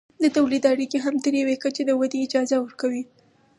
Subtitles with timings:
[0.23, 3.03] د تولید اړیکې هم تر یوې کچې د ودې اجازه ورکوي.